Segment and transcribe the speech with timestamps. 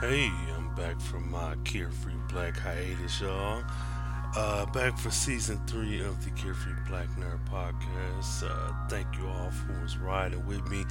[0.00, 3.62] Hey, I'm back from my Carefree Black hiatus, y'all.
[4.34, 8.42] Uh, back for season three of the Carefree Black Nerd podcast.
[8.42, 10.86] Uh, thank you all for was riding with me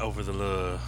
[0.00, 0.78] over the little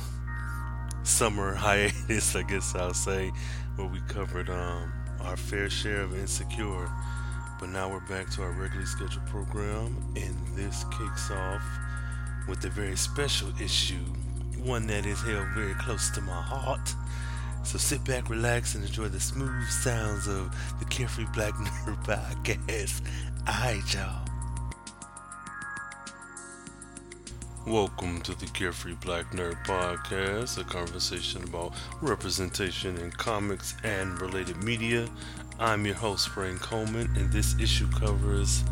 [1.03, 3.33] summer hiatus, I guess I'll say,
[3.75, 6.89] where we covered um, our fair share of Insecure.
[7.59, 11.65] But now we're back to our regularly scheduled program, and this kicks off
[12.47, 14.05] with a very special issue,
[14.63, 16.95] one that is held very close to my heart.
[17.65, 23.01] So sit back, relax, and enjoy the smooth sounds of the Carefree Black Nerd Podcast.
[23.49, 24.21] Alright, y'all.
[27.67, 31.73] Welcome to the Carefree Black Nerd Podcast, a conversation about
[32.03, 35.09] representation in comics and related media.
[35.59, 38.63] I'm your host, Frank Coleman, and this issue covers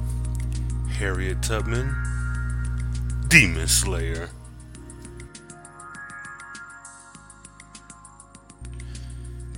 [0.90, 1.96] Harriet Tubman,
[3.28, 4.28] Demon Slayer.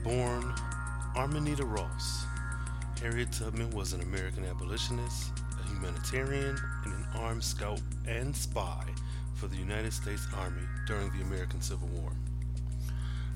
[0.05, 0.53] Born
[1.17, 2.27] Araminta Ross,
[3.01, 8.85] Harriet Tubman was an American abolitionist, a humanitarian, and an armed scout and spy
[9.33, 12.11] for the United States Army during the American Civil War.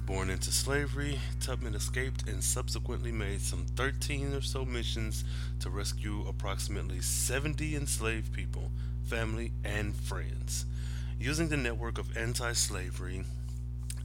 [0.05, 5.25] Born into slavery, Tubman escaped and subsequently made some 13 or so missions
[5.61, 8.71] to rescue approximately 70 enslaved people,
[9.07, 10.67] family, and friends.
[11.19, 13.25] Using the network of anti slavery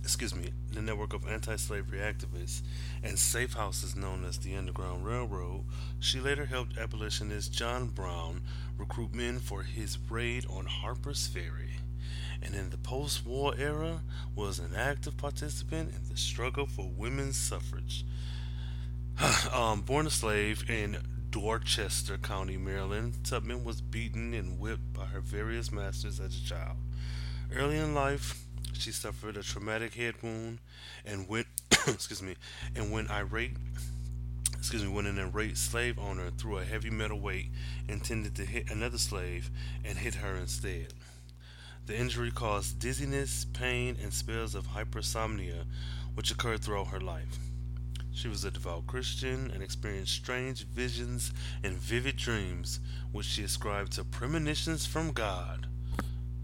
[0.03, 2.61] excuse me, the network of anti-slavery activists
[3.01, 5.63] and safe houses known as the Underground Railroad,
[5.99, 8.41] she later helped abolitionist John Brown
[8.77, 11.77] recruit men for his raid on Harper's Ferry.
[12.41, 14.01] And in the post-war era
[14.35, 18.05] was an active participant in the struggle for women's suffrage.
[19.53, 20.97] um, born a slave in
[21.31, 26.77] Dorchester County, Maryland, Tubman was beaten and whipped by her various masters as a child.
[27.55, 28.45] Early in life,
[28.77, 30.59] she suffered a traumatic head wound
[31.05, 31.47] and went
[31.87, 32.35] excuse me
[32.75, 33.55] and when irate
[34.57, 37.49] excuse me when an irate slave owner threw a heavy metal weight
[37.89, 39.49] intended to hit another slave
[39.83, 40.93] and hit her instead.
[41.85, 45.65] The injury caused dizziness, pain, and spells of hypersomnia,
[46.15, 47.39] which occurred throughout her life.
[48.13, 52.79] She was a devout Christian and experienced strange visions and vivid dreams,
[53.11, 55.67] which she ascribed to premonitions from God.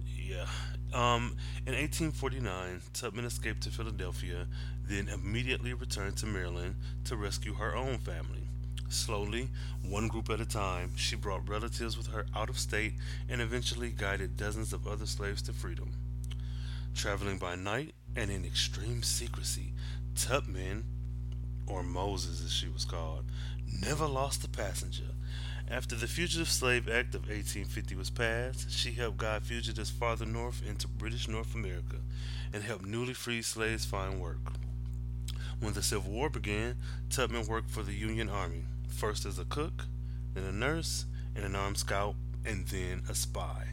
[0.04, 0.48] Yeah,
[0.94, 4.48] um, in 1849, Tubman escaped to Philadelphia,
[4.88, 8.48] then immediately returned to Maryland to rescue her own family.
[8.90, 9.50] Slowly,
[9.84, 12.94] one group at a time, she brought relatives with her out of state
[13.30, 15.92] and eventually guided dozens of other slaves to freedom.
[16.96, 19.74] Traveling by night and in extreme secrecy,
[20.16, 20.86] Tubman,
[21.68, 23.26] or Moses as she was called,
[23.80, 25.14] never lost a passenger
[25.72, 30.62] after the Fugitive Slave Act of 1850 was passed, she helped guide fugitives farther north
[30.68, 31.98] into British North America
[32.52, 34.54] and helped newly freed slaves find work.
[35.60, 36.78] When the Civil War began,
[37.10, 39.86] Tubman worked for the Union Army, first as a cook,
[40.34, 43.68] then a nurse, and an armed scout, and then a spy.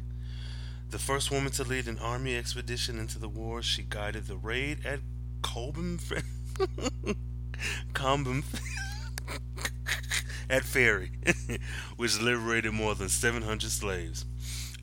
[0.90, 4.84] The first woman to lead an army expedition into the war, she guided the raid
[4.84, 5.00] at
[5.42, 5.98] Colburn,
[7.94, 8.44] Combin,
[10.48, 11.10] at Ferry,
[11.96, 14.24] which liberated more than 700 slaves.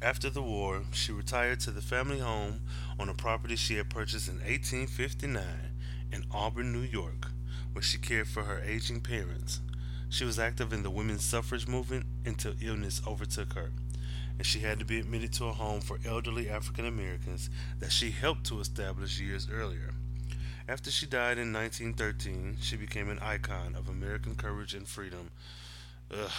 [0.01, 2.61] After the war, she retired to the family home
[2.99, 5.43] on a property she had purchased in 1859
[6.11, 7.27] in Auburn, New York,
[7.71, 9.61] where she cared for her aging parents.
[10.09, 13.71] She was active in the women's suffrage movement until illness overtook her,
[14.37, 18.11] and she had to be admitted to a home for elderly African Americans that she
[18.11, 19.93] helped to establish years earlier.
[20.67, 25.29] After she died in 1913, she became an icon of American courage and freedom.
[26.09, 26.31] Ugh,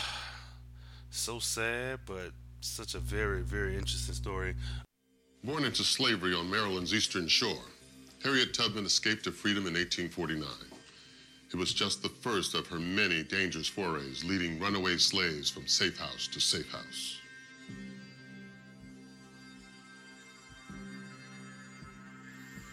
[1.10, 2.30] so sad, but
[2.62, 4.54] such a very, very interesting story.
[5.42, 7.64] Born into slavery on Maryland's eastern shore,
[8.22, 10.48] Harriet Tubman escaped to freedom in 1849.
[11.52, 15.98] It was just the first of her many dangerous forays, leading runaway slaves from safe
[15.98, 17.20] house to safe house.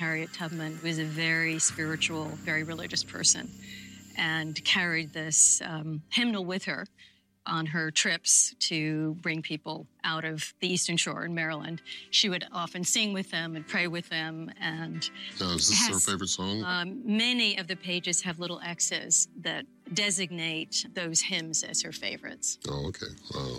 [0.02, 3.48] Harriet Tubman was a very spiritual, very religious person
[4.18, 6.88] and carried this um, hymnal with her
[7.46, 11.84] on her trips to bring people out of the Eastern Shore in Maryland.
[12.10, 14.52] She would often sing with them and pray with them.
[14.60, 15.08] And
[15.40, 16.64] now, is this has, her favorite song?
[16.64, 22.58] Um, many of the pages have little X's that designate those hymns as her favorites.
[22.68, 23.06] Oh, okay.
[23.36, 23.58] Wow.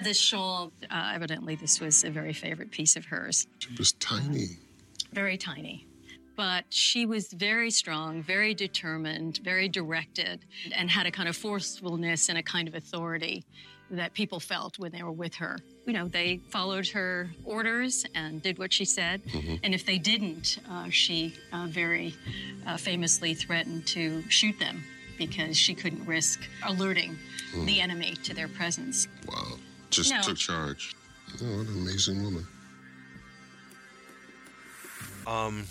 [0.00, 3.48] This shawl, uh, evidently, this was a very favorite piece of hers.
[3.68, 4.58] It was tiny
[5.16, 5.86] very tiny.
[6.36, 12.28] But she was very strong, very determined, very directed, and had a kind of forcefulness
[12.28, 13.42] and a kind of authority
[13.90, 15.58] that people felt when they were with her.
[15.86, 19.22] You know, they followed her orders and did what she said.
[19.62, 22.14] And if they didn't, uh, she uh, very
[22.66, 24.84] uh, famously threatened to shoot them
[25.16, 27.16] because she couldn't risk alerting
[27.64, 29.08] the enemy to their presence.
[29.26, 29.52] Wow.
[29.88, 30.20] Just No.
[30.20, 30.94] took charge.
[31.40, 32.46] Oh, what an amazing woman.
[35.26, 35.66] Um,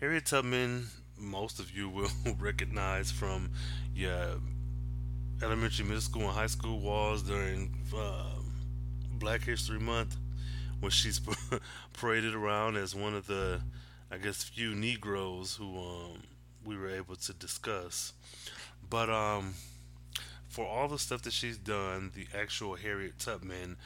[0.00, 0.86] Harriet Tubman,
[1.18, 3.50] most of you will recognize from
[3.94, 4.36] your
[5.42, 8.24] elementary, middle school, and high school walls during uh,
[9.14, 10.16] Black History Month,
[10.78, 11.20] when she's
[11.92, 13.60] paraded around as one of the,
[14.12, 16.22] I guess, few Negroes who um,
[16.64, 18.12] we were able to discuss.
[18.88, 19.54] But um,
[20.48, 23.76] for all the stuff that she's done, the actual Harriet Tubman,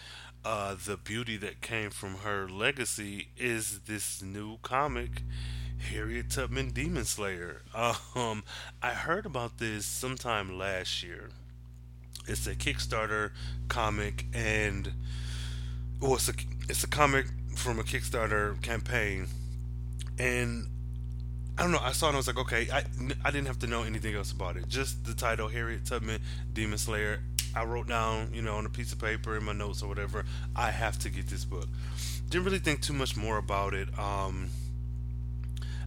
[0.45, 5.23] uh, the beauty that came from her legacy is this new comic,
[5.91, 7.63] Harriet Tubman Demon Slayer.
[8.15, 8.45] Um,
[8.83, 11.31] I heard about this sometime last year.
[12.27, 13.31] It's a Kickstarter
[13.69, 14.93] comic, and
[16.01, 16.35] well, it's a
[16.69, 17.27] it's a comic
[17.57, 19.27] from a Kickstarter campaign,
[20.19, 20.69] and
[21.61, 21.81] I don't know.
[21.83, 22.85] I saw it and I was like, okay, I,
[23.23, 24.67] I didn't have to know anything else about it.
[24.67, 26.23] Just the title, Harriet Tubman,
[26.55, 27.21] Demon Slayer.
[27.55, 30.25] I wrote down, you know, on a piece of paper in my notes or whatever,
[30.57, 31.67] I have to get this book.
[32.31, 33.91] Didn't really think too much more about it.
[33.99, 34.49] Um,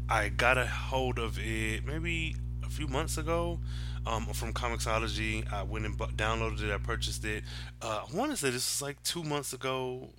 [0.08, 3.60] I got a hold of it maybe a few months ago
[4.06, 5.52] um, from Comixology.
[5.52, 6.72] I went and bu- downloaded it.
[6.72, 7.44] I purchased it.
[7.82, 10.10] Uh, I want to say this was like two months ago.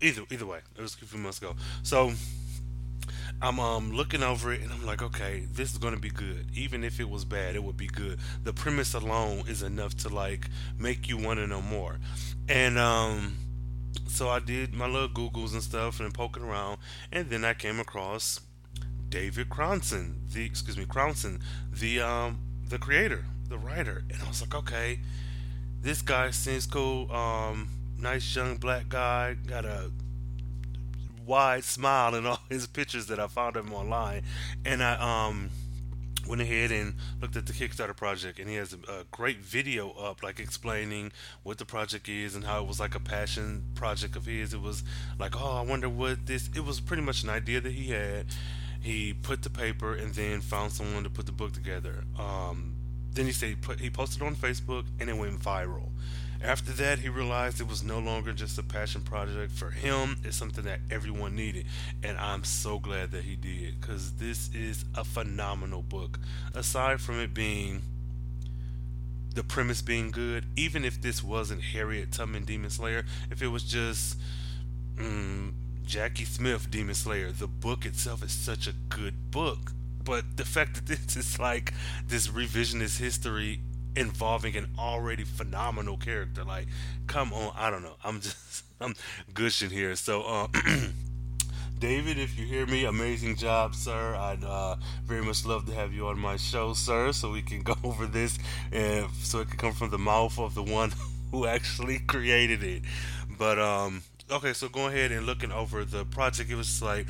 [0.00, 1.54] Either either way, it was a few months ago.
[1.84, 2.12] So
[3.44, 6.46] I'm um looking over it and I'm like, okay, this is gonna be good.
[6.54, 8.18] Even if it was bad, it would be good.
[8.42, 10.48] The premise alone is enough to like
[10.78, 11.98] make you want to know more.
[12.48, 13.36] And um,
[14.06, 16.78] so I did my little googles and stuff and poking around,
[17.12, 18.40] and then I came across
[19.10, 24.40] David Cronson, the excuse me, Crownson, the um the creator, the writer, and I was
[24.40, 25.00] like, okay,
[25.82, 27.12] this guy seems cool.
[27.12, 27.68] Um,
[27.98, 29.90] nice young black guy, got a
[31.26, 34.22] wide smile in all his pictures that I found him online,
[34.64, 35.50] and I um
[36.26, 39.90] went ahead and looked at the Kickstarter project, and he has a, a great video
[39.90, 41.12] up, like explaining
[41.42, 44.54] what the project is and how it was like a passion project of his.
[44.54, 44.82] It was
[45.18, 46.48] like, oh, I wonder what this.
[46.54, 48.26] It was pretty much an idea that he had.
[48.80, 52.04] He put the paper and then found someone to put the book together.
[52.18, 52.74] Um,
[53.12, 55.88] then he said he, put, he posted on Facebook and it went viral.
[56.42, 60.16] After that, he realized it was no longer just a passion project for him.
[60.24, 61.66] It's something that everyone needed.
[62.02, 66.18] And I'm so glad that he did because this is a phenomenal book.
[66.54, 67.82] Aside from it being
[69.34, 73.64] the premise being good, even if this wasn't Harriet Tubman Demon Slayer, if it was
[73.64, 74.16] just
[74.96, 75.52] mm,
[75.84, 79.72] Jackie Smith Demon Slayer, the book itself is such a good book.
[80.02, 81.72] But the fact that this is like
[82.06, 83.60] this revisionist history
[83.96, 86.66] involving an already phenomenal character, like,
[87.06, 87.96] come on, I don't know.
[88.04, 88.94] I'm just I'm
[89.32, 89.94] gushing here.
[89.96, 90.48] So, uh,
[91.78, 94.14] David, if you hear me, amazing job, sir.
[94.14, 97.62] I'd uh, very much love to have you on my show, sir, so we can
[97.70, 98.38] go over this
[98.72, 100.92] and so it can come from the mouth of the one
[101.30, 102.82] who actually created it.
[103.38, 107.06] But um, okay, so go ahead and looking over the project, it was like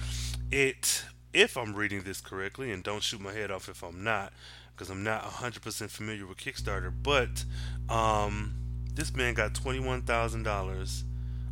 [0.51, 1.05] it.
[1.33, 4.33] If I'm reading this correctly, and don't shoot my head off if I'm not,
[4.75, 7.45] because I'm not 100% familiar with Kickstarter, but
[7.89, 8.55] um,
[8.95, 11.03] this man got $21,000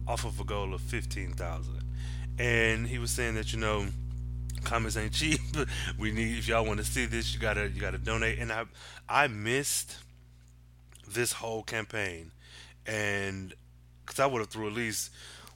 [0.08, 1.82] off of a goal of 15000
[2.38, 3.86] and he was saying that you know
[4.64, 5.40] comments ain't cheap.
[5.98, 8.38] We need if y'all want to see this you gotta you gotta donate.
[8.38, 8.64] And i
[9.08, 9.98] i missed
[11.08, 12.32] this whole campaign.
[12.86, 13.54] And
[14.04, 15.10] because i would have threw at least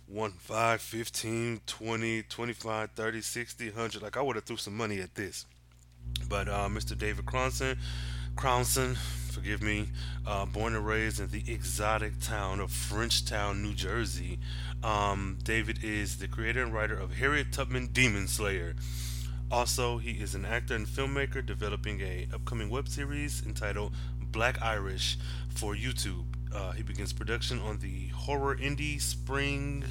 [0.08, 5.00] 1 5 15 20 25 30 60 100 like i would have threw some money
[5.00, 5.46] at this
[6.28, 6.96] but uh, Mr.
[6.96, 7.76] David Cronson,
[8.36, 9.88] Crownson, forgive me,
[10.26, 14.38] uh, born and raised in the exotic town of Frenchtown, New Jersey.
[14.82, 18.74] Um, David is the creator and writer of Harriet Tubman Demon Slayer.
[19.50, 25.18] Also, he is an actor and filmmaker developing a upcoming web series entitled Black Irish
[25.48, 26.24] for YouTube.
[26.52, 29.84] Uh, he begins production on the horror indie spring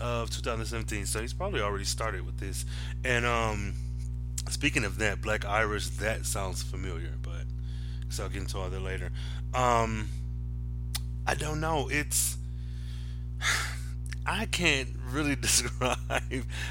[0.00, 2.64] of 2017, so he's probably already started with this.
[3.04, 3.74] And um,
[4.50, 7.44] Speaking of that, Black Irish, that sounds familiar, but
[8.08, 9.10] so I'll get into all that later.
[9.54, 10.08] Um,
[11.26, 11.88] I don't know.
[11.90, 12.36] It's
[14.26, 15.98] I can't really describe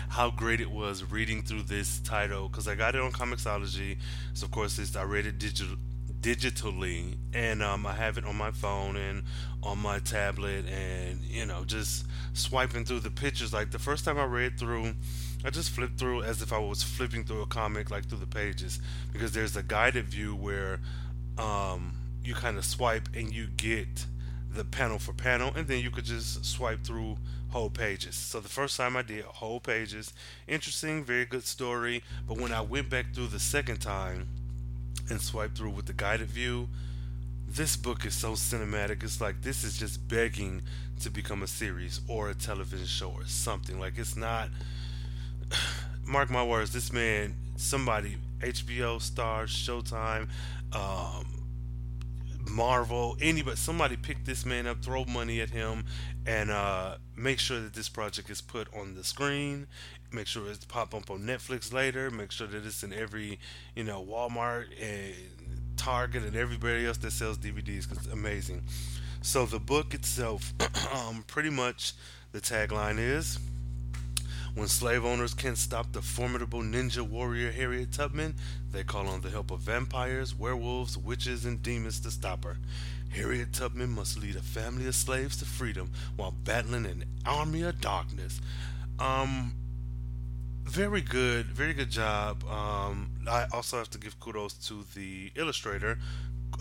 [0.10, 3.98] how great it was reading through this title because I got it on Comixology.
[4.34, 5.76] So of course, it's I read it digital
[6.22, 9.24] digitally, and um, I have it on my phone and
[9.64, 13.54] on my tablet, and you know, just swiping through the pictures.
[13.54, 14.94] Like the first time I read through.
[15.44, 18.28] I just flipped through as if I was flipping through a comic, like through the
[18.28, 18.80] pages,
[19.12, 20.80] because there's a guided view where
[21.38, 21.94] um,
[22.24, 24.06] you kind of swipe and you get
[24.54, 27.18] the panel for panel, and then you could just swipe through
[27.50, 28.16] whole pages.
[28.16, 30.14] So the first time I did whole pages,
[30.48, 32.04] interesting, very good story.
[32.28, 34.28] But when I went back through the second time
[35.10, 36.68] and swiped through with the guided view,
[37.48, 39.04] this book is so cinematic.
[39.04, 40.62] It's like this is just begging
[41.02, 43.80] to become a series or a television show or something.
[43.80, 44.50] Like it's not.
[46.06, 50.28] Mark my words, this man, somebody, HBO, Starz, Showtime,
[50.74, 51.42] um,
[52.50, 55.86] Marvel, anybody, somebody pick this man up, throw money at him,
[56.26, 59.68] and uh, make sure that this project is put on the screen.
[60.12, 62.12] Make sure it's pop up on Netflix later.
[62.12, 63.40] Make sure that it's in every,
[63.76, 65.16] you know, Walmart and
[65.78, 68.64] Target and everybody else that sells DVDs because it's amazing.
[69.22, 70.54] So the book itself,
[70.94, 71.94] um, pretty much,
[72.34, 73.40] the tagline is
[74.54, 78.36] when slave owners can't stop the formidable ninja warrior Harriet Tubman,
[78.72, 82.58] they call on the help of vampires, werewolves, witches, and demons to stop her.
[83.10, 87.80] Harriet Tubman must lead a family of slaves to freedom while battling an army of
[87.82, 88.40] darkness.
[89.00, 89.54] Um,
[90.64, 92.44] very good, very good job.
[92.46, 95.98] Um, I also have to give kudos to the illustrator,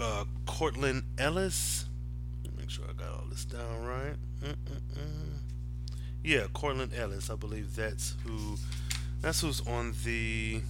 [0.00, 1.86] uh, Courtland Ellis.
[2.56, 4.16] Make sure I got all this down right.
[4.42, 5.39] Mm-mm-mm.
[6.22, 7.30] Yeah, Courtland Ellis.
[7.30, 8.56] I believe that's who.
[9.20, 10.60] That's who's on the.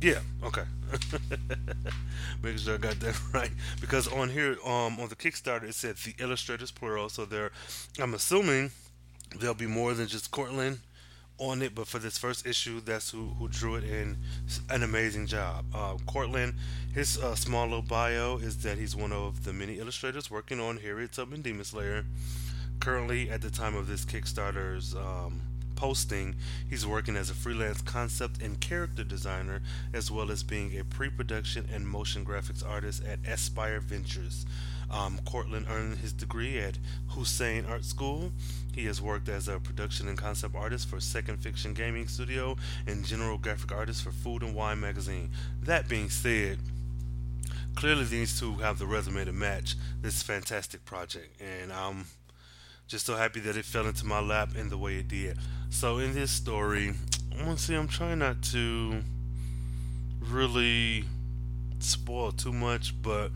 [0.00, 0.20] Yeah.
[0.42, 0.62] Okay.
[2.42, 3.50] Making sure I got that right
[3.80, 7.08] because on here, um, on the Kickstarter, it said the illustrators plural.
[7.10, 7.52] So they're,
[7.98, 8.70] I'm assuming,
[9.38, 10.78] there'll be more than just Courtland
[11.40, 14.16] on it, but for this first issue, that's who, who drew it in
[14.68, 15.64] an amazing job.
[15.74, 16.54] Uh, Courtland,
[16.94, 20.76] his uh, small little bio is that he's one of the many illustrators working on
[20.76, 22.04] Harriet Tubman Demon Slayer.
[22.78, 25.40] Currently, at the time of this Kickstarter's um,
[25.76, 26.34] posting,
[26.68, 29.62] he's working as a freelance concept and character designer,
[29.94, 34.44] as well as being a pre production and motion graphics artist at Aspire Ventures.
[34.90, 36.78] Um, Courtland earned his degree at
[37.08, 38.32] Hussian Art School.
[38.74, 42.56] He has worked as a production and concept artist for Second Fiction Gaming Studio
[42.86, 45.30] and general graphic artist for Food and Wine magazine.
[45.62, 46.58] That being said,
[47.76, 52.06] clearly these two have the resume to match this fantastic project, and I'm
[52.88, 55.38] just so happy that it fell into my lap in the way it did.
[55.70, 56.94] So in this story,
[57.38, 57.74] I want to see.
[57.76, 59.02] I'm trying not to
[60.20, 61.04] really
[61.78, 63.30] spoil too much, but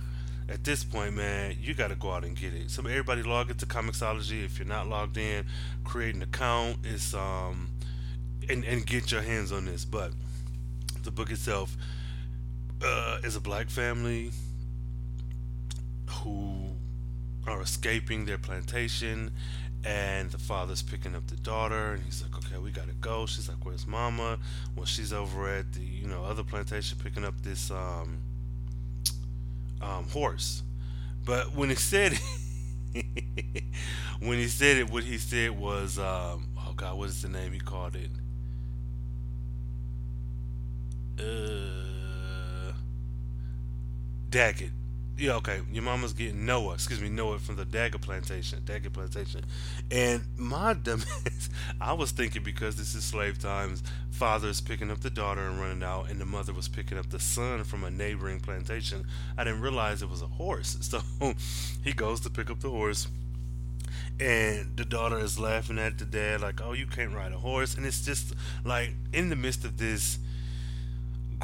[0.48, 2.70] at this point, man, you got to go out and get it.
[2.70, 4.44] So everybody log into Comixology.
[4.44, 5.46] If you're not logged in,
[5.84, 6.78] create an account.
[6.84, 7.68] It's um,
[8.48, 9.84] and and get your hands on this.
[9.84, 10.12] But
[11.02, 11.76] the book itself
[12.82, 14.32] uh, is a black family
[16.10, 16.70] who
[17.46, 19.30] are escaping their plantation
[19.84, 23.50] and the father's picking up the daughter and he's like okay we gotta go she's
[23.50, 24.38] like where's mama
[24.74, 28.22] well she's over at the you know other plantation picking up this um
[29.84, 30.62] um, horse.
[31.24, 32.18] But when he said
[34.20, 37.52] when he said it, what he said was, um, oh God, what is the name
[37.52, 38.10] he called it?
[41.18, 42.72] Uh,
[44.30, 44.72] Daggett
[45.16, 45.60] yeah, okay.
[45.72, 49.42] Your mama's getting Noah, excuse me, Noah from the Dagger Plantation, Dagger Plantation.
[49.90, 51.48] And my dumbass,
[51.80, 55.60] I was thinking because this is slave times, father is picking up the daughter and
[55.60, 59.04] running out, and the mother was picking up the son from a neighboring plantation.
[59.38, 60.78] I didn't realize it was a horse.
[60.94, 61.34] So
[61.82, 63.08] he goes to pick up the horse.
[64.20, 67.74] And the daughter is laughing at the dad, like, oh, you can't ride a horse.
[67.74, 68.32] And it's just
[68.64, 70.18] like in the midst of this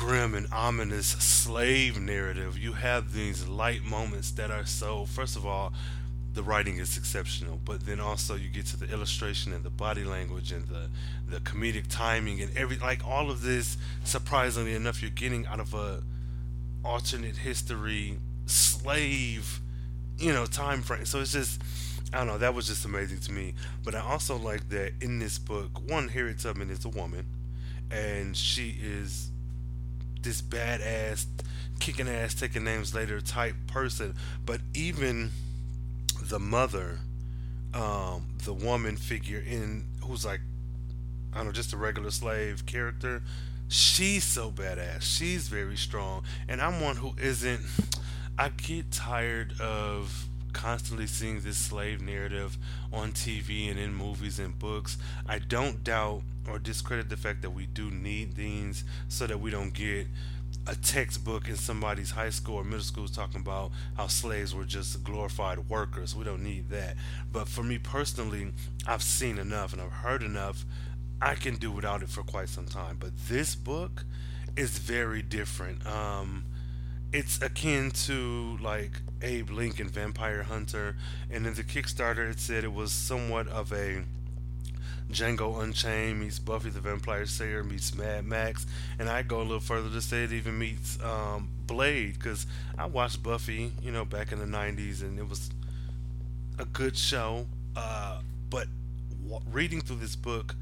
[0.00, 5.45] grim and ominous slave narrative, you have these light moments that are so, first of
[5.45, 5.75] all,
[6.33, 10.02] the writing is exceptional, but then also you get to the illustration and the body
[10.02, 10.88] language and the
[11.28, 13.76] the comedic timing and every like all of this.
[14.02, 16.02] Surprisingly enough, you're getting out of a
[16.83, 18.16] alternate history
[18.47, 19.61] slave,
[20.19, 21.04] you know, time frame.
[21.04, 21.61] So it's just
[22.11, 22.38] I don't know.
[22.38, 23.52] That was just amazing to me.
[23.85, 27.26] But I also like that in this book, one Harriet Tubman is a woman,
[27.90, 29.30] and she is
[30.23, 31.27] this badass,
[31.79, 34.15] kicking ass, taking names later type person.
[34.45, 35.31] But even
[36.23, 36.99] the mother,
[37.75, 40.41] um, the woman figure in who's like,
[41.33, 43.23] I don't know, just a regular slave character,
[43.69, 45.03] she's so badass.
[45.03, 46.25] She's very strong.
[46.49, 47.61] And I'm one who isn't.
[48.39, 52.59] I get tired of constantly seeing this slave narrative
[52.92, 54.99] on TV and in movies and books.
[55.26, 59.50] I don't doubt or discredit the fact that we do need these so that we
[59.50, 60.07] don't get
[60.66, 65.02] a textbook in somebody's high school or middle school talking about how slaves were just
[65.02, 66.14] glorified workers.
[66.14, 66.97] We don't need that.
[67.33, 68.52] But for me personally,
[68.87, 70.64] I've seen enough and I've heard enough.
[71.23, 72.97] I can do without it for quite some time.
[72.99, 74.04] But this book
[74.57, 75.87] is very different.
[75.87, 76.45] Um,
[77.12, 80.97] it's akin to like Abe Lincoln Vampire Hunter,
[81.31, 84.05] and in the Kickstarter it said it was somewhat of a
[85.11, 88.64] Django Unchained meets Buffy the Vampire Slayer meets Mad Max,
[88.99, 92.47] and I go a little further to say it even meets um, Blade because
[92.79, 95.50] I watched Buffy, you know, back in the '90s, and it was
[96.59, 97.47] a good show.
[97.75, 98.67] Uh, but
[99.23, 100.55] w- reading through this book,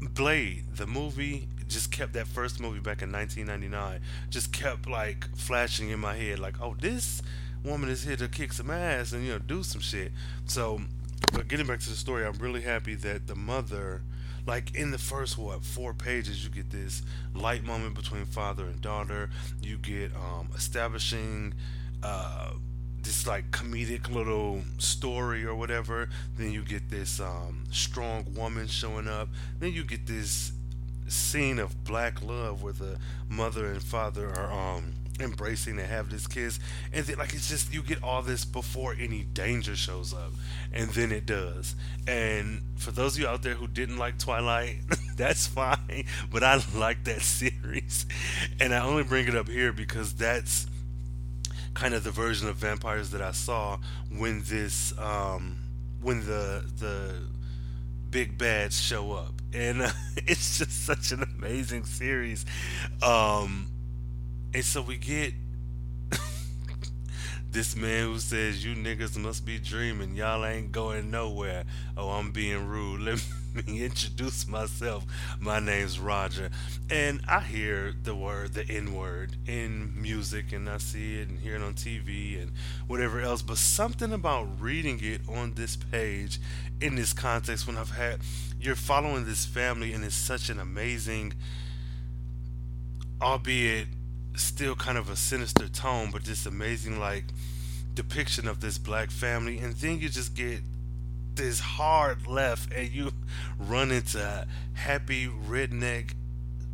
[0.00, 5.90] Blade, the movie, just kept that first movie back in 1999, just kept like flashing
[5.90, 7.22] in my head, like, oh, this
[7.64, 10.12] woman is here to kick some ass and you know do some shit.
[10.44, 10.80] So
[11.32, 14.02] but getting back to the story, I'm really happy that the mother,
[14.46, 17.02] like in the first what four pages, you get this
[17.34, 19.30] light moment between father and daughter.
[19.62, 21.54] You get um, establishing
[22.02, 22.50] uh,
[23.02, 26.08] this like comedic little story or whatever.
[26.36, 29.28] Then you get this um, strong woman showing up.
[29.58, 30.52] Then you get this
[31.08, 36.26] scene of black love where the mother and father are um embracing to have this
[36.26, 36.58] kiss
[36.92, 40.32] and then like it's just you get all this before any danger shows up.
[40.72, 41.76] And then it does.
[42.06, 44.78] And for those of you out there who didn't like twilight
[45.16, 46.04] that's fine.
[46.32, 48.06] But i like that series.
[48.60, 50.66] And i only bring it up here because that's
[51.74, 53.78] kind of the version of vampires that i saw
[54.16, 55.56] when this um
[56.00, 57.14] when the the
[58.14, 62.46] big bads show up and uh, it's just such an amazing series
[63.02, 63.66] um
[64.54, 65.34] and so we get
[67.50, 70.14] this man who says, You niggas must be dreaming.
[70.14, 71.64] Y'all ain't going nowhere.
[71.96, 73.00] Oh, I'm being rude.
[73.00, 73.22] Let me
[73.68, 75.04] introduce myself.
[75.40, 76.50] My name's Roger.
[76.90, 81.38] And I hear the word, the N word, in music, and I see it and
[81.38, 82.52] hear it on TV and
[82.86, 83.42] whatever else.
[83.42, 86.40] But something about reading it on this page
[86.80, 88.20] in this context, when I've had,
[88.60, 91.34] you're following this family, and it's such an amazing,
[93.22, 93.86] albeit
[94.34, 97.24] still kind of a sinister tone, but just amazing like
[97.94, 100.60] depiction of this black family, and then you just get
[101.36, 103.12] this hard left, and you
[103.58, 106.12] run into happy redneck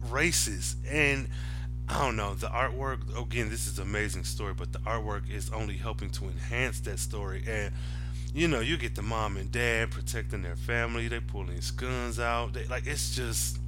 [0.08, 1.28] races, and
[1.88, 3.18] I don't know the artwork.
[3.20, 7.42] Again, this is amazing story, but the artwork is only helping to enhance that story,
[7.46, 7.72] and
[8.32, 12.52] you know you get the mom and dad protecting their family, they pulling guns out,
[12.52, 13.58] they, like it's just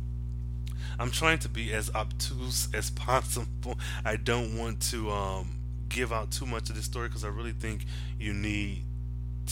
[0.98, 3.78] I'm trying to be as obtuse as possible.
[4.04, 7.52] I don't want to um, give out too much of the story because I really
[7.52, 7.84] think
[8.18, 8.84] you need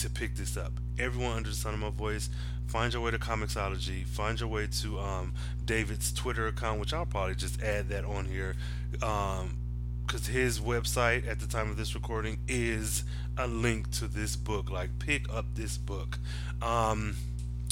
[0.01, 0.73] to pick this up.
[0.97, 2.29] Everyone under the sound of my voice,
[2.67, 4.05] find your way to Comixology.
[4.05, 5.33] Find your way to um,
[5.63, 8.55] David's Twitter account, which I'll probably just add that on here.
[9.01, 9.57] Um,
[10.05, 13.05] because his website at the time of this recording is
[13.37, 14.69] a link to this book.
[14.69, 16.19] Like, pick up this book.
[16.61, 17.15] Um,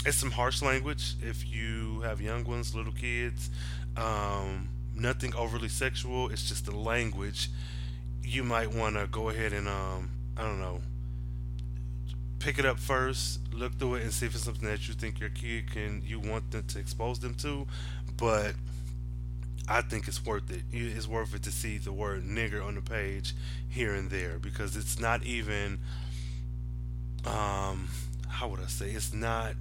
[0.05, 3.49] it's some harsh language if you have young ones, little kids.
[3.97, 6.29] Um, nothing overly sexual.
[6.29, 7.49] It's just the language.
[8.23, 10.79] You might want to go ahead and um, I don't know,
[12.39, 15.19] pick it up first, look through it, and see if it's something that you think
[15.19, 17.67] your kid can you want them to expose them to.
[18.17, 18.53] But
[19.67, 20.63] I think it's worth it.
[20.71, 23.33] It's worth it to see the word nigger on the page
[23.69, 25.79] here and there because it's not even
[27.25, 27.89] um
[28.27, 29.53] how would I say it's not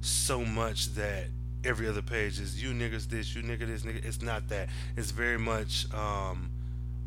[0.00, 1.26] so much that
[1.64, 4.04] every other page is you niggas this, you nigga this, nigga.
[4.04, 4.68] It's not that.
[4.96, 6.50] It's very much um,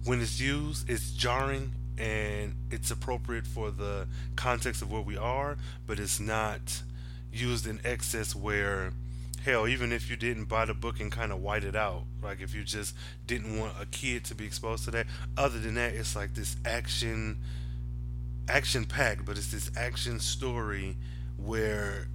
[0.05, 5.57] when it's used, it's jarring and it's appropriate for the context of where we are,
[5.85, 6.81] but it's not
[7.31, 8.93] used in excess where
[9.43, 12.41] hell even if you didn't buy the book and kind of white it out like
[12.41, 12.95] if you just
[13.27, 15.05] didn't want a kid to be exposed to that
[15.37, 17.37] other than that it's like this action
[18.49, 20.97] action packed but it's this action story
[21.37, 22.07] where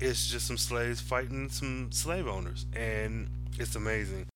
[0.00, 3.28] it's just some slaves fighting some slave owners, and
[3.58, 4.26] it's amazing.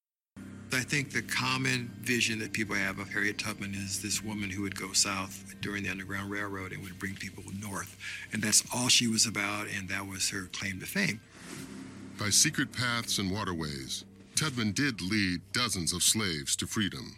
[0.70, 4.62] I think the common vision that people have of Harriet Tubman is this woman who
[4.62, 7.96] would go south during the Underground Railroad and would bring people north.
[8.33, 11.20] And that's all she was about, and that was her claim to fame.
[12.18, 14.04] By secret paths and waterways,
[14.35, 17.16] Tubman did lead dozens of slaves to freedom.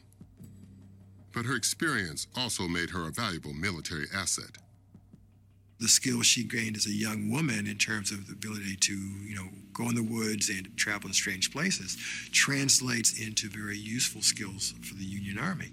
[1.32, 4.58] But her experience also made her a valuable military asset
[5.80, 9.34] the skills she gained as a young woman in terms of the ability to, you
[9.34, 11.96] know, go in the woods and travel in strange places
[12.32, 15.72] translates into very useful skills for the Union Army.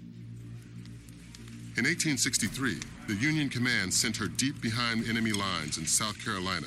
[1.76, 6.66] In 1863, the Union command sent her deep behind enemy lines in South Carolina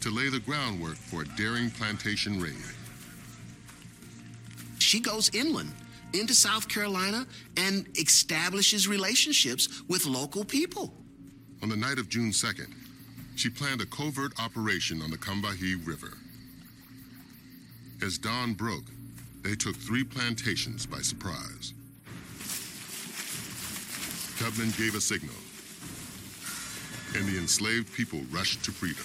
[0.00, 2.54] to lay the groundwork for a daring plantation raid.
[4.78, 5.72] She goes inland
[6.12, 10.92] into South Carolina and establishes relationships with local people.
[11.62, 12.72] On the night of June 2nd,
[13.34, 16.12] she planned a covert operation on the Combahee River.
[18.02, 18.84] As dawn broke,
[19.42, 21.72] they took three plantations by surprise.
[24.38, 25.34] Tubman gave a signal,
[27.14, 29.04] and the enslaved people rushed to freedom.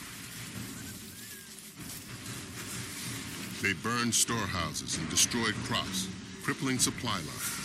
[3.62, 6.08] They burned storehouses and destroyed crops,
[6.44, 7.62] crippling supply lines.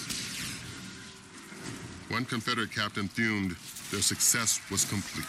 [2.09, 3.57] One Confederate captain fumed
[3.97, 5.25] their success was complete.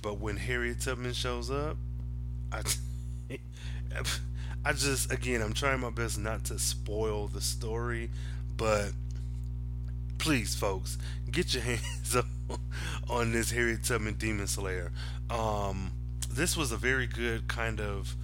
[0.00, 1.76] But when Harriet Tubman shows up,
[2.50, 2.62] I,
[4.64, 8.08] I just again I'm trying my best not to spoil the story,
[8.56, 8.92] but
[10.16, 10.96] please, folks,
[11.30, 12.24] get your hands up
[13.10, 14.92] on this Harriet Tubman Demon Slayer.
[15.28, 15.92] Um,
[16.30, 18.16] this was a very good kind of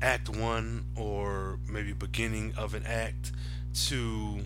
[0.00, 3.32] act one or maybe beginning of an act
[3.74, 4.40] to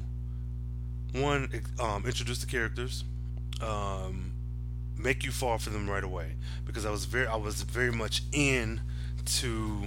[1.15, 1.49] one
[1.81, 3.05] um, introduce the characters
[3.63, 4.33] um,
[4.99, 6.35] make you fall for them right away.
[6.65, 8.81] Because I was very I was very much in
[9.25, 9.85] to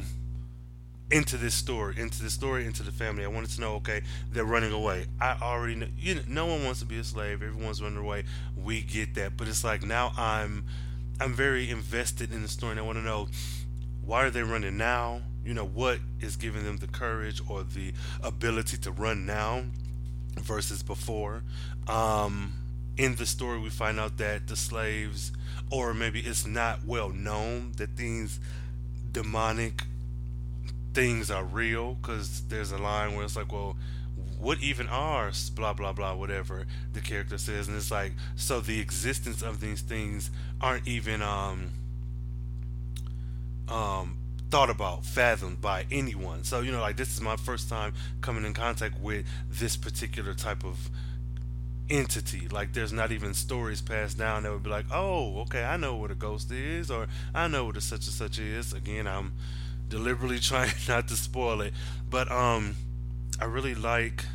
[1.10, 3.24] into this story into the story into the family.
[3.24, 5.06] I wanted to know okay they're running away.
[5.20, 7.44] I already know you know no one wants to be a slave.
[7.44, 8.24] Everyone's running away.
[8.56, 9.38] We get that.
[9.38, 10.66] But it's like now I'm
[11.20, 13.28] I'm very invested in the story and I want to know
[14.04, 15.22] why are they running now?
[15.44, 19.64] You know what is giving them the courage or the ability to run now
[20.40, 21.44] versus before.
[21.88, 22.54] Um,
[22.98, 25.32] in the story we find out that the slaves
[25.70, 28.40] or maybe it's not well known that these
[29.12, 29.84] demonic
[30.94, 33.76] things are real because there's a line where it's like well
[34.40, 37.68] what even are blah blah blah whatever the character says.
[37.68, 41.70] And it's like so the existence of these things aren't even um
[43.68, 44.18] um
[44.50, 46.44] thought about, fathomed by anyone.
[46.44, 50.34] So, you know, like this is my first time coming in contact with this particular
[50.34, 50.90] type of
[51.90, 52.48] entity.
[52.48, 55.96] Like there's not even stories passed down that would be like, oh, okay, I know
[55.96, 58.74] what a ghost is, or I know what a such and such is.
[58.74, 59.34] Again, I'm
[59.90, 61.74] deliberately trying not to spoil it.
[62.10, 62.76] But um
[63.40, 64.26] I really like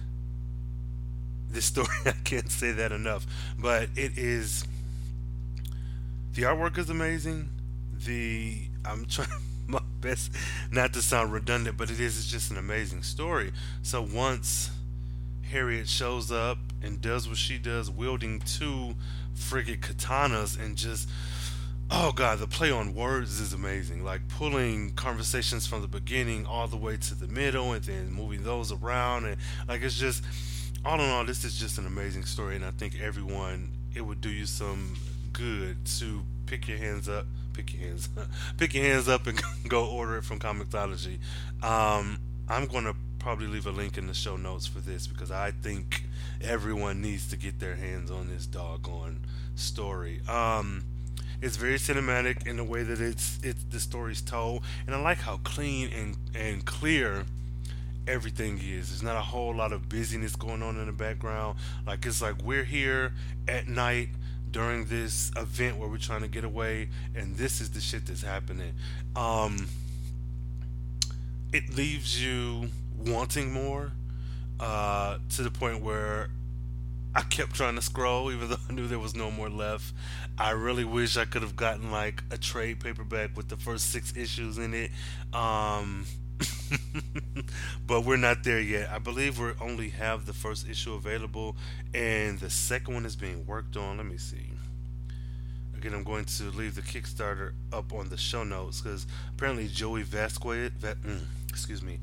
[1.51, 1.89] this story.
[2.07, 3.27] I can't say that enough.
[3.59, 4.65] But it is
[6.35, 7.51] the artwork is amazing.
[8.05, 9.29] The I'm trying
[10.03, 10.31] best
[10.71, 13.53] not to sound redundant, but it is it's just an amazing story.
[13.83, 14.71] So once
[15.51, 18.95] Harriet shows up and does what she does, wielding two
[19.35, 21.09] frigate katanas and just
[21.91, 24.05] oh god, the play on words is amazing.
[24.05, 28.43] Like pulling conversations from the beginning all the way to the middle and then moving
[28.43, 29.37] those around and
[29.69, 30.25] like it's just
[30.85, 34.21] all in all this is just an amazing story and I think everyone it would
[34.21, 34.97] do you some
[35.33, 38.09] good to pick your hands up pick your hands
[38.57, 41.19] pick your hands up and go order it from Comixology.
[41.63, 42.19] Um,
[42.49, 45.53] I'm going to probably leave a link in the show notes for this because I
[45.53, 46.05] think
[46.41, 49.21] everyone needs to get their hands on this doggone
[49.55, 50.21] story.
[50.29, 50.85] Um,
[51.41, 55.19] it's very cinematic in the way that it's it's the story's told, and I like
[55.19, 57.25] how clean and and clear
[58.07, 58.91] everything is.
[58.91, 61.59] There's not a whole lot of busyness going on in the background.
[61.87, 63.13] Like it's like we're here
[63.49, 64.09] at night
[64.53, 68.23] during this event where we're trying to get away and this is the shit that's
[68.23, 68.73] happening
[69.17, 69.67] um
[71.53, 73.91] it leaves you wanting more
[74.61, 76.29] uh to the point where
[77.15, 79.93] I kept trying to scroll even though I knew there was no more left.
[80.39, 84.17] I really wish I could have gotten like a trade paperback with the first six
[84.17, 84.91] issues in it.
[85.35, 86.07] Um
[87.87, 88.91] but we're not there yet.
[88.91, 91.57] I believe we only have the first issue available,
[91.95, 93.97] and the second one is being worked on.
[93.99, 94.51] Let me see.
[95.77, 100.03] Again, I'm going to leave the Kickstarter up on the show notes because apparently Joey
[100.03, 101.99] Vasquez, Va- mm, excuse me,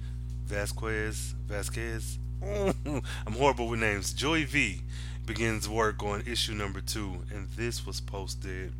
[0.45, 2.19] Vasquez, Vasquez.
[2.43, 4.13] I'm horrible with names.
[4.13, 4.81] Joey V
[5.25, 8.73] begins work on issue number two, and this was posted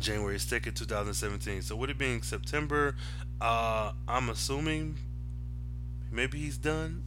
[0.00, 1.62] January 2nd, 2017.
[1.62, 2.96] So, with it being September,
[3.40, 4.96] uh, I'm assuming
[6.10, 7.04] maybe he's done,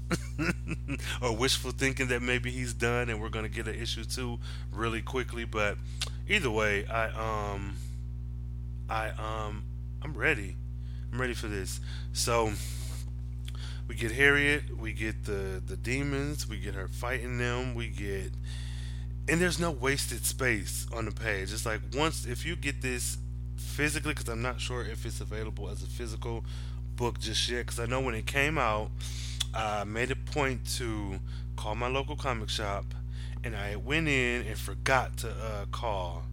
[1.21, 4.39] or wishful thinking that maybe he's done, and we're gonna get an issue two
[4.71, 5.45] really quickly.
[5.45, 5.77] But
[6.27, 7.07] either way, I
[7.53, 7.75] um,
[8.89, 9.63] I um,
[10.01, 10.55] I'm ready.
[11.11, 11.79] I'm ready for this.
[12.11, 12.53] So
[13.87, 18.31] we get Harriet, we get the the demons, we get her fighting them, we get
[19.27, 21.53] and there's no wasted space on the page.
[21.53, 23.17] It's like once if you get this
[23.55, 26.43] physically, because I'm not sure if it's available as a physical
[26.95, 27.65] book just yet.
[27.65, 28.91] Because I know when it came out,
[29.53, 31.19] I made a point to
[31.55, 32.85] call my local comic shop,
[33.43, 36.23] and I went in and forgot to uh, call.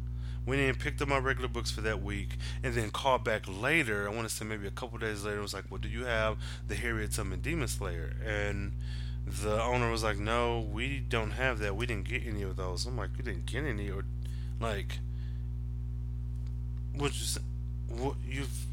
[0.46, 2.30] Went in, picked up my regular books for that week,
[2.62, 4.08] and then called back later.
[4.08, 5.38] I want to say maybe a couple days later.
[5.38, 8.72] I was like, "Well, do you have the Harriet Tubman Demon Slayer?" And
[9.30, 11.76] the owner was like, "No, we don't have that.
[11.76, 14.04] We didn't get any of those." I'm like, "You didn't get any, or
[14.60, 14.98] like,
[16.94, 17.40] what you
[17.88, 18.66] what you've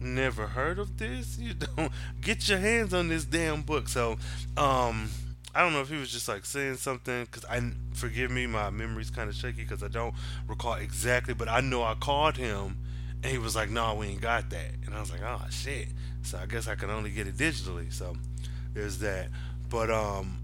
[0.00, 1.38] never heard of this?
[1.38, 4.18] You don't get your hands on this damn book." So,
[4.56, 5.10] um,
[5.54, 8.70] I don't know if he was just like saying something because I forgive me, my
[8.70, 10.14] memory's kind of shaky because I don't
[10.48, 12.76] recall exactly, but I know I called him
[13.24, 15.88] and he was like, "No, we ain't got that," and I was like, "Oh shit!"
[16.22, 17.92] So I guess I can only get it digitally.
[17.92, 18.16] So
[18.74, 19.28] there's that.
[19.74, 20.38] But um,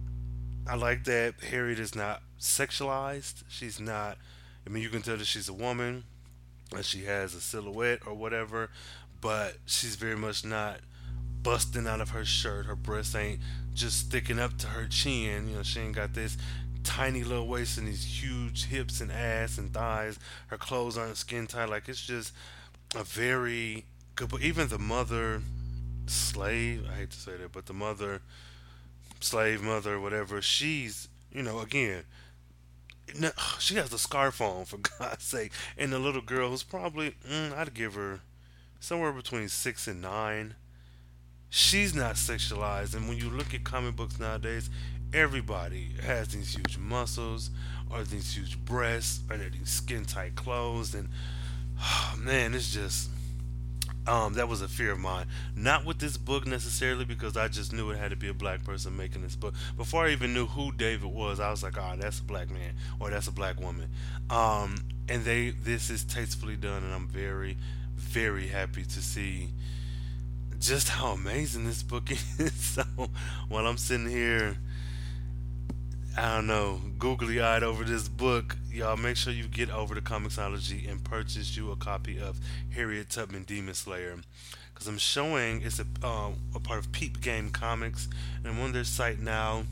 [0.66, 3.44] I like that Harriet is not sexualized.
[3.48, 4.18] She's not.
[4.66, 6.02] I mean, you can tell that she's a woman,
[6.74, 8.70] and she has a silhouette or whatever,
[9.20, 10.80] but she's very much not
[11.44, 12.66] busting out of her shirt.
[12.66, 13.38] Her breasts ain't
[13.72, 15.46] just sticking up to her chin.
[15.46, 16.36] You know, she ain't got this
[16.82, 20.18] tiny little waist and these huge hips and ass and thighs.
[20.48, 21.68] Her clothes aren't skin tight.
[21.68, 22.32] Like it's just
[22.96, 23.84] a very
[24.16, 24.28] good.
[24.28, 25.40] But even the mother
[26.06, 28.22] slave, I hate to say that, but the mother
[29.20, 32.04] slave mother, or whatever, she's you know again.
[33.18, 37.14] No, she has a scarf on for God's sake, and the little girl who's probably
[37.28, 38.20] mm, I'd give her
[38.80, 40.54] somewhere between six and nine
[41.50, 42.94] she's not sexualized.
[42.94, 44.70] And when you look at comic books nowadays,
[45.12, 47.50] everybody has these huge muscles
[47.90, 50.94] or these huge breasts or these skin tight clothes.
[50.94, 51.11] And
[51.78, 53.11] oh, man, it's just.
[54.06, 55.26] Um, that was a fear of mine.
[55.54, 58.64] Not with this book necessarily, because I just knew it had to be a black
[58.64, 59.54] person making this book.
[59.76, 62.50] Before I even knew who David was, I was like, "Ah, oh, that's a black
[62.50, 63.88] man or that's a black woman."
[64.30, 64.76] Um,
[65.08, 67.56] and they, this is tastefully done, and I'm very,
[67.96, 69.50] very happy to see
[70.58, 72.52] just how amazing this book is.
[72.54, 72.84] so
[73.48, 74.58] while I'm sitting here,
[76.16, 80.00] I don't know, googly eyed over this book, y'all make sure you get over to
[80.00, 82.40] Comixology and purchase you a copy of
[82.74, 84.16] Harriet Tubman Demon Slayer.
[84.74, 88.72] Because I'm showing it's a, uh, a part of Peep Game Comics, and I'm on
[88.72, 89.64] their site now.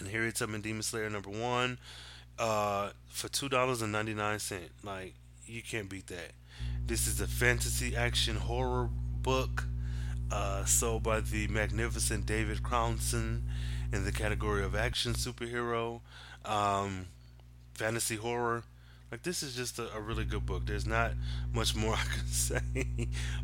[0.00, 1.78] And Harriet Tubman Demon Slayer number one
[2.38, 4.60] uh, for $2.99.
[4.82, 5.14] Like,
[5.46, 6.32] you can't beat that.
[6.84, 8.88] This is a fantasy action horror
[9.22, 9.64] book
[10.32, 13.42] uh, sold by the magnificent David Crownson
[13.92, 16.00] in the category of action superhero,
[16.44, 17.06] um,
[17.74, 18.64] fantasy horror.
[19.10, 20.66] Like this is just a, a, really good book.
[20.66, 21.12] There's not
[21.52, 22.60] much more I can say,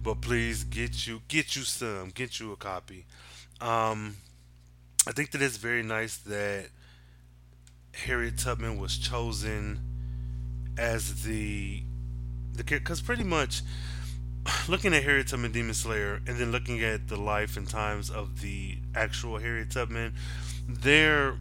[0.02, 3.06] but please get you get you some, get you a copy.
[3.60, 4.16] Um,
[5.06, 6.66] I think that it's very nice that
[7.92, 9.80] Harriet Tubman was chosen
[10.76, 11.82] as the
[12.52, 13.62] the because pretty much
[14.68, 18.40] looking at Harriet Tubman Demon Slayer and then looking at the life and times of
[18.40, 20.14] the actual Harriet Tubman,
[20.68, 21.36] there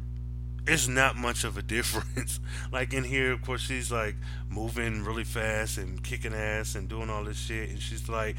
[0.67, 2.39] is not much of a difference.
[2.71, 4.15] like in here, of course, she's like
[4.49, 8.35] moving really fast and kicking ass and doing all this shit, and she's like,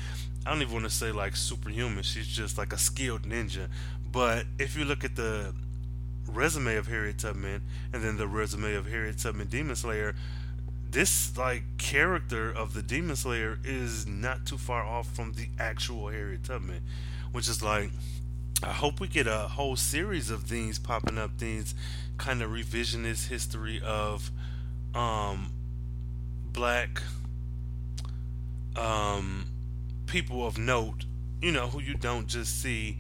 [0.47, 2.03] I don't even want to say like superhuman.
[2.03, 3.69] She's just like a skilled ninja.
[4.11, 5.55] But if you look at the
[6.27, 10.15] resume of Harriet Tubman and then the resume of Harriet Tubman Demon Slayer,
[10.91, 16.09] this like character of the Demon Slayer is not too far off from the actual
[16.09, 16.83] Harriet Tubman,
[17.33, 17.91] which is like
[18.63, 21.75] I hope we get a whole series of things popping up, things
[22.19, 24.31] kind of revisionist history of
[24.95, 25.53] um
[26.53, 27.01] black
[28.77, 29.47] um
[30.07, 31.05] people of note,
[31.41, 32.99] you know, who you don't just see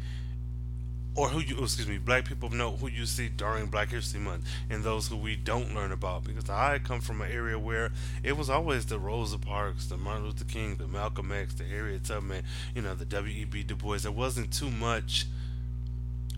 [1.20, 4.18] or who you oh, excuse me black people know who you see during black history
[4.18, 7.92] month and those who we don't learn about because i come from an area where
[8.22, 12.04] it was always the rosa parks the martin luther king the malcolm x the harriet
[12.04, 12.42] tubman
[12.74, 15.26] you know the w.e.b du bois there wasn't too much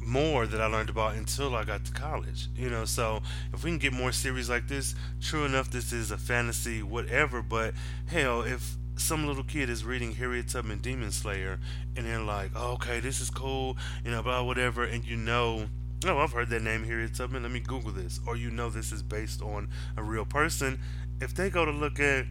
[0.05, 2.49] more that I learned about until I got to college.
[2.57, 6.11] You know, so if we can get more series like this, true enough, this is
[6.11, 7.41] a fantasy, whatever.
[7.41, 7.75] But
[8.09, 11.59] hell, if some little kid is reading Harriet Tubman Demon Slayer,
[11.97, 15.67] and they're like, oh, okay, this is cool, you know, blah, whatever, and you know,
[16.07, 18.93] oh, I've heard that name, Harriet Tubman, let me Google this, or you know this
[18.93, 20.79] is based on a real person.
[21.21, 22.27] If they go to look at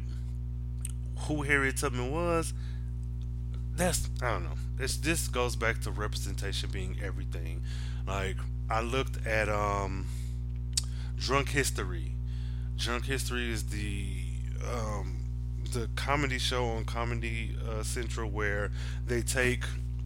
[1.21, 2.53] who Harriet Tubman was,
[3.75, 4.55] that's, I don't know.
[4.79, 7.61] It's, this goes back to representation being everything.
[8.07, 8.37] Like,
[8.69, 10.07] I looked at um,
[11.17, 12.13] Drunk History.
[12.77, 14.07] Drunk History is the
[14.67, 15.20] um,
[15.71, 18.71] the comedy show on Comedy uh, Central where
[19.07, 19.63] they take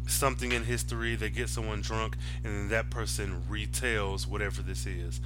[0.08, 5.20] something in history, they get someone drunk, and then that person retells whatever this is.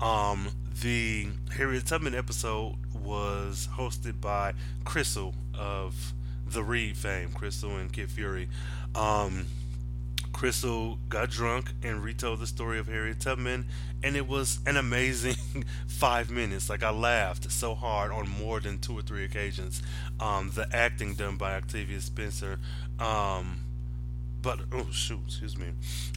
[0.00, 0.48] Um,
[0.82, 4.52] the Harriet Tubman episode was hosted by
[4.84, 6.12] Crissle of
[6.46, 8.48] the Read fame, Crissle and Kid Fury.
[8.94, 9.46] Um,
[10.36, 13.64] Crissle got drunk and retold the story of Harriet Tubman,
[14.02, 16.68] and it was an amazing five minutes.
[16.68, 19.82] Like I laughed so hard on more than two or three occasions.
[20.20, 22.58] Um, the acting done by Octavia Spencer,
[23.00, 23.60] um,
[24.42, 25.68] but oh shoot, excuse me,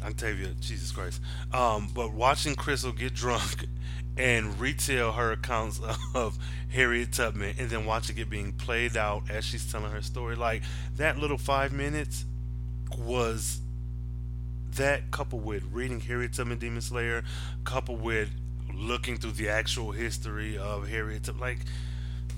[0.03, 1.21] Octavia, Jesus Christ.
[1.53, 3.67] Um, but watching Crissle get drunk
[4.17, 5.79] and retell her accounts
[6.13, 10.35] of Harriet Tubman, and then watching it being played out as she's telling her story,
[10.35, 10.63] like
[10.97, 12.25] that little five minutes
[12.97, 13.61] was
[14.75, 17.23] that coupled with reading Harriet Tubman Demon Slayer,
[17.63, 18.29] coupled with
[18.73, 21.59] looking through the actual history of Harriet Tubman, like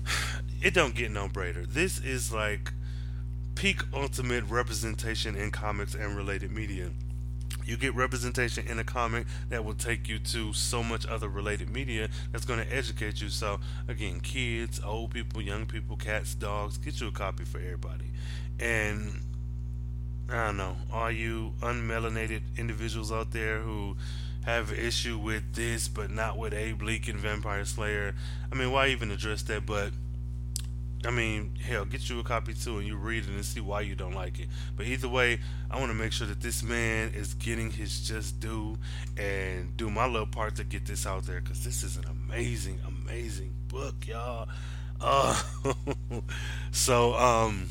[0.62, 1.66] it don't get no brighter.
[1.66, 2.72] This is like
[3.54, 6.90] peak ultimate representation in comics and related media.
[7.64, 11.70] You get representation in a comic that will take you to so much other related
[11.70, 13.28] media that's going to educate you.
[13.28, 18.10] So, again, kids, old people, young people, cats, dogs, get you a copy for everybody.
[18.58, 19.20] And
[20.28, 23.96] I don't know, all you unmelanated individuals out there who
[24.44, 28.14] have issue with this but not with Abe Lincoln Vampire Slayer.
[28.50, 29.66] I mean, why even address that?
[29.66, 29.92] But
[31.04, 33.80] I mean, hell, get you a copy too and you read it and see why
[33.80, 34.48] you don't like it.
[34.76, 38.38] But either way, I want to make sure that this man is getting his just
[38.38, 38.78] due
[39.16, 42.80] and do my little part to get this out there because this is an amazing,
[42.86, 44.48] amazing book, y'all.
[45.00, 45.40] Uh,
[46.70, 47.68] so, um,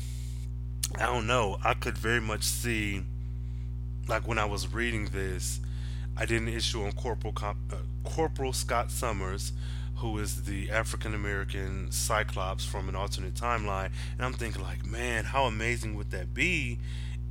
[0.98, 1.58] I don't know.
[1.64, 3.02] I could very much see,
[4.08, 5.60] like when I was reading this,
[6.16, 7.52] I did an issue on Corporal, uh,
[8.04, 9.52] Corporal Scott Summers
[10.02, 13.90] who is the African American Cyclops from an alternate timeline.
[14.16, 16.80] And I'm thinking, like, man, how amazing would that be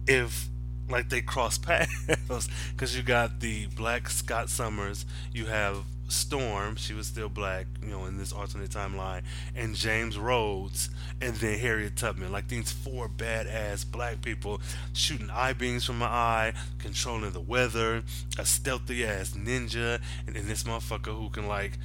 [0.08, 0.48] if
[0.90, 2.48] like they cross paths?
[2.72, 7.90] Because you got the black Scott Summers, you have Storm, she was still black, you
[7.90, 9.22] know, in this alternate timeline,
[9.56, 10.90] and James Rhodes,
[11.22, 12.32] and then Harriet Tubman.
[12.32, 14.62] Like these four badass black people
[14.94, 18.04] shooting eye beams from my eye, controlling the weather,
[18.38, 21.78] a stealthy ass ninja, and then this motherfucker who can like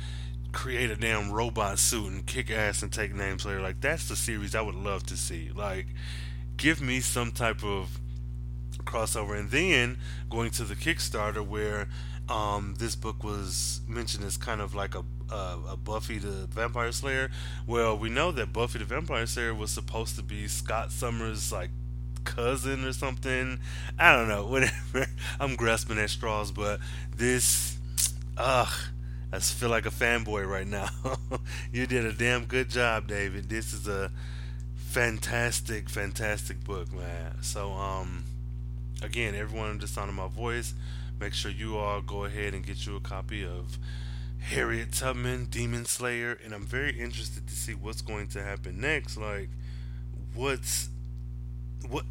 [0.53, 3.61] create a damn robot suit and kick ass and take names later.
[3.61, 5.51] Like that's the series I would love to see.
[5.55, 5.87] Like
[6.57, 8.01] give me some type of
[8.85, 9.99] crossover and then
[10.31, 11.89] going to the Kickstarter where
[12.29, 16.93] um, this book was mentioned as kind of like a, a, a Buffy the Vampire
[16.93, 17.31] Slayer.
[17.67, 21.71] Well, we know that Buffy the Vampire Slayer was supposed to be Scott Summers' like
[22.25, 23.59] cousin or something.
[23.99, 24.47] I don't know.
[24.49, 25.07] Whatever.
[25.39, 26.81] I'm grasping at straws, but
[27.17, 27.79] this,
[28.37, 28.73] ugh
[29.33, 30.89] I feel like a fanboy right now.
[31.73, 33.49] you did a damn good job, David.
[33.49, 34.11] This is a
[34.77, 37.43] fantastic, fantastic book, man.
[37.43, 38.25] So, um,
[39.03, 40.75] again, everyone just sound of my voice,
[41.19, 43.79] make sure you all go ahead and get you a copy of
[44.39, 49.17] Harriet Tubman, Demon Slayer, and I'm very interested to see what's going to happen next.
[49.17, 49.49] Like,
[50.35, 50.89] what's
[51.89, 52.05] what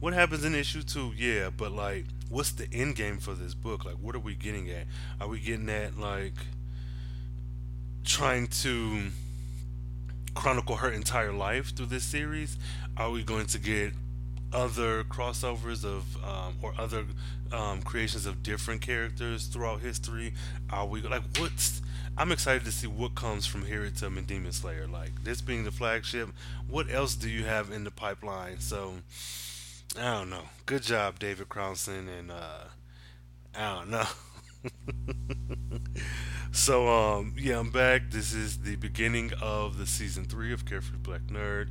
[0.00, 1.12] what happens in issue two?
[1.16, 3.84] Yeah, but like, what's the end game for this book?
[3.84, 4.86] Like, what are we getting at?
[5.20, 6.34] Are we getting at like
[8.04, 9.08] trying to
[10.34, 12.56] chronicle her entire life through this series?
[12.96, 13.92] Are we going to get
[14.52, 17.04] other crossovers of um, or other
[17.52, 20.34] um, creations of different characters throughout history?
[20.70, 21.82] Are we like what's?
[22.16, 24.86] I'm excited to see what comes from Harriet Tubman Demon Slayer.
[24.86, 26.30] Like this being the flagship,
[26.68, 28.60] what else do you have in the pipeline?
[28.60, 28.94] So
[29.98, 30.44] I don't know.
[30.66, 32.64] Good job, David Crownson, and uh,
[33.54, 34.06] I don't know.
[36.52, 38.10] so um yeah, I'm back.
[38.10, 41.68] This is the beginning of the season three of Carefree Black Nerd.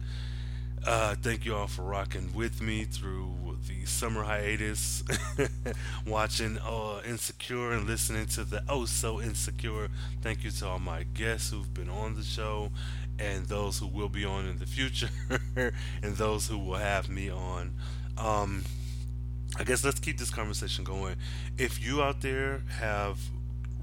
[0.86, 5.04] Uh, thank you all for rocking with me through the summer hiatus,
[6.08, 9.90] watching uh, Insecure and listening to the Oh So Insecure.
[10.22, 12.72] Thank you to all my guests who've been on the show
[13.20, 15.10] and those who will be on in the future
[16.02, 17.74] and those who will have me on.
[18.18, 18.64] Um,
[19.60, 21.16] I guess let's keep this conversation going.
[21.60, 23.20] If you out there have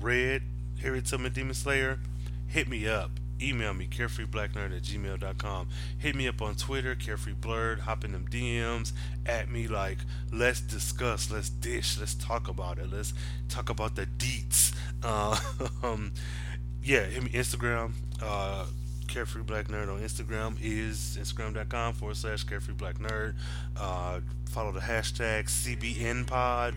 [0.00, 0.42] read
[0.82, 2.00] Harriet Tubman Demon Slayer,
[2.48, 3.12] hit me up.
[3.40, 5.68] Email me, carefreeblacknerd at gmail.com.
[5.98, 7.80] Hit me up on Twitter, carefreeblurred.
[7.80, 8.92] Hop in them DMs
[9.26, 9.98] at me like,
[10.32, 12.92] let's discuss, let's dish, let's talk about it.
[12.92, 13.14] Let's
[13.48, 14.74] talk about the deets.
[15.02, 15.38] Uh,
[15.82, 16.12] um,
[16.82, 17.92] yeah, hit me Instagram.
[18.20, 18.66] Uh,
[19.08, 23.34] Carefree Black Nerd on Instagram is instagram.com forward slash Carefree Black Nerd.
[23.76, 24.20] Uh,
[24.50, 26.74] follow the hashtag CBN Pod.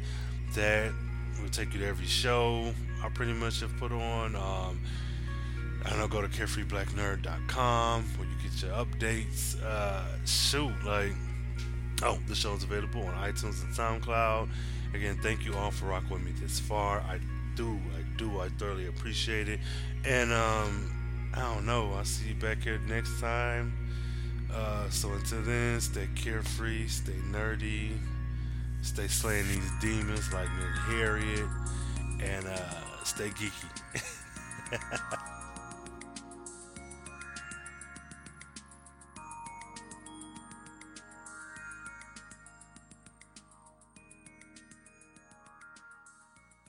[0.56, 0.92] That
[1.42, 2.74] will take you to every show.
[3.04, 4.36] I pretty much have put on.
[4.36, 4.80] Um,
[5.86, 9.62] I know, go to carefreeblacknerd.com where you get your updates.
[9.64, 11.14] Uh, shoot, like,
[12.04, 14.50] oh, the show's available on iTunes and SoundCloud.
[14.94, 17.00] Again, thank you all for rocking with me this far.
[17.00, 17.20] I
[17.56, 19.60] do, I do, I thoroughly appreciate it.
[20.06, 23.74] And, um, I don't know, I'll see you back here next time.
[24.54, 27.98] Uh, so until then, stay carefree, stay nerdy,
[28.82, 31.48] stay slaying these demons like Nick Harriet,
[32.20, 35.22] and uh, stay geeky.